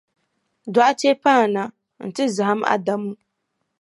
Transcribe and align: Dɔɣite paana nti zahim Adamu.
Dɔɣite 0.73 1.09
paana 1.23 1.63
nti 2.07 2.23
zahim 2.35 2.61
Adamu. 2.73 3.11